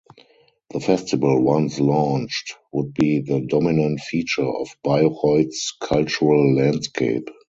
The 0.71 0.79
Festival, 0.79 1.43
once 1.43 1.79
launched, 1.79 2.53
would 2.71 2.91
be 2.95 3.19
the 3.19 3.41
dominant 3.41 3.99
feature 3.99 4.41
of 4.49 4.75
Bayreuth's 4.83 5.73
cultural 5.79 6.55
landscape. 6.55 7.29